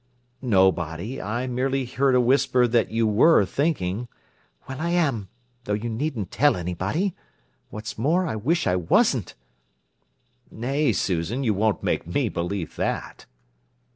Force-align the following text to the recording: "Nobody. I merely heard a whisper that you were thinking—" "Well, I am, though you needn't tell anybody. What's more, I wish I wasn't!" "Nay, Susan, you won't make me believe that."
"Nobody. 0.41 1.21
I 1.21 1.45
merely 1.45 1.85
heard 1.85 2.15
a 2.15 2.19
whisper 2.19 2.67
that 2.67 2.89
you 2.89 3.05
were 3.05 3.45
thinking—" 3.45 4.07
"Well, 4.67 4.81
I 4.81 4.89
am, 4.89 5.29
though 5.65 5.75
you 5.75 5.89
needn't 5.91 6.31
tell 6.31 6.55
anybody. 6.55 7.13
What's 7.69 7.99
more, 7.99 8.25
I 8.25 8.35
wish 8.35 8.65
I 8.65 8.75
wasn't!" 8.75 9.35
"Nay, 10.49 10.91
Susan, 10.91 11.43
you 11.43 11.53
won't 11.53 11.83
make 11.83 12.07
me 12.07 12.29
believe 12.29 12.77
that." 12.77 13.27